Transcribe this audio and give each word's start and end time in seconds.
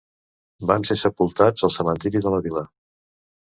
Van 0.71 0.85
ser 0.91 0.97
sepultats 1.01 1.67
al 1.69 1.73
cementiri 1.77 2.25
de 2.27 2.35
la 2.37 2.43
vila. 2.49 2.67